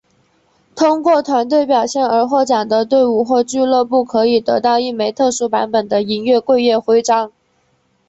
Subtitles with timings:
[0.73, 7.31] 通过团队表现而获奖的队伍或俱乐部可以得到一枚特殊版本的银月桂叶徽章。